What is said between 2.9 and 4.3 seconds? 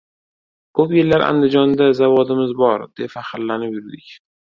deb faxrlanib yurdik"